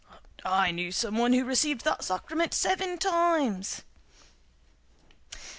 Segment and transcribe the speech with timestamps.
[0.45, 3.83] "I knew someone who received that sacrament seven times."